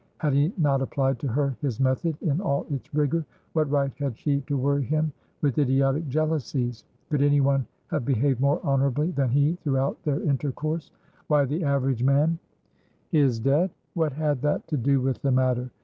[0.17, 3.23] Had he not applied to her his "method" in all its rigour?
[3.53, 6.85] What right had she to worry him with idiotic jealousies?
[7.11, 10.89] Could anyone have behaved more honourably than he throughout their intercourse?
[11.27, 12.39] Why, the average man
[13.11, 13.69] His debt?
[13.93, 15.69] What had that to do with the matter?